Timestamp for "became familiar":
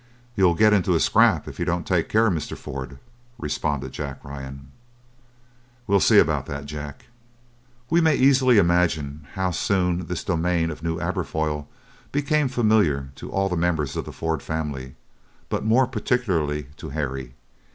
12.11-13.09